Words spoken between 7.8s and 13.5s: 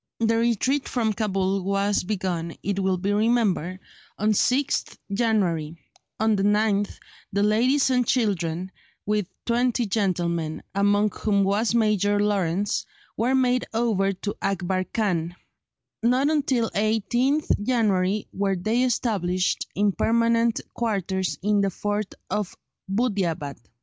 and children, with twenty gentlemen, among whom was Major Lawrence, were